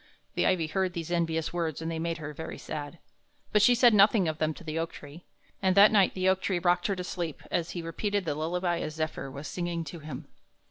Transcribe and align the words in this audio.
The 0.33 0.47
ivy 0.47 0.65
heard 0.65 0.93
these 0.93 1.11
envious 1.11 1.53
words, 1.53 1.79
and 1.79 1.91
they 1.91 1.99
made 1.99 2.17
her 2.17 2.33
very 2.33 2.57
sad; 2.57 2.97
but 3.51 3.61
she 3.61 3.75
said 3.75 3.93
nothing 3.93 4.27
of 4.27 4.39
them 4.39 4.51
to 4.55 4.63
the 4.63 4.79
oak 4.79 4.91
tree, 4.93 5.25
and 5.61 5.77
that 5.77 5.91
night 5.91 6.15
the 6.15 6.27
oak 6.27 6.41
tree 6.41 6.57
rocked 6.57 6.87
her 6.87 6.95
to 6.95 7.03
sleep 7.03 7.43
as 7.51 7.69
he 7.77 7.83
repeated 7.83 8.25
the 8.25 8.33
lullaby 8.33 8.77
a 8.77 8.89
zephyr 8.89 9.29
was 9.29 9.47
singing 9.47 9.83
to 9.83 9.99
him. 9.99 10.25